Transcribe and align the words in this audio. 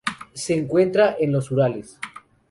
Se 0.33 0.55
encuentra 0.55 1.15
en 1.19 1.31
los 1.31 1.51
Urales. 1.51 1.99